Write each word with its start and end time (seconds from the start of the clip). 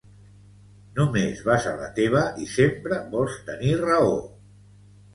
Només 0.99 1.43
vas 1.51 1.69
a 1.73 1.75
la 1.83 1.91
teva 2.01 2.25
i 2.47 2.51
sempre 2.57 3.01
vols 3.15 3.39
tenir 3.53 3.81
raó 3.87 4.21